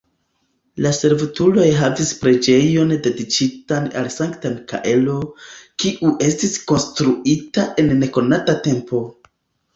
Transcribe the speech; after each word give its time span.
La 0.83 0.91
servutuloj 0.99 1.65
havis 1.79 2.13
preĝejon 2.21 2.93
dediĉitan 3.07 3.85
al 4.01 4.09
Sankta 4.17 4.51
Mikaelo, 4.55 5.19
kiu 5.85 6.15
estis 6.31 6.57
konstruita 6.73 7.69
en 7.85 7.95
nekonata 8.03 8.59
tempo. 8.71 9.05